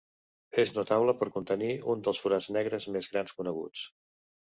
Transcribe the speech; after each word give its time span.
És 0.61 0.69
notable 0.77 1.13
per 1.19 1.27
contenir 1.35 1.69
un 1.95 2.01
dels 2.07 2.21
forats 2.23 2.47
negres 2.57 2.87
més 2.97 3.11
grans 3.13 3.37
coneguts. 3.43 3.85